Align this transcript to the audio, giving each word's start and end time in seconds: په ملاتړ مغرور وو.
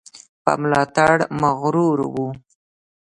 په 0.43 0.51
ملاتړ 0.61 1.11
مغرور 1.41 1.97
وو. 2.13 2.27